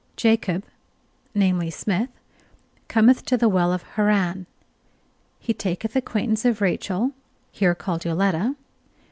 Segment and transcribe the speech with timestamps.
[0.17, 0.63] Jacob
[1.35, 2.09] namely, Smith
[2.87, 4.47] cometh to the well of Haran.
[5.39, 7.11] He taketh acquaintance of Rachel,
[7.51, 8.55] here called Yoletta.